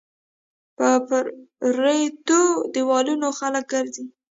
[0.77, 0.87] په
[1.59, 2.41] پريوتو
[2.73, 4.05] ديوالونو خلک ګرځى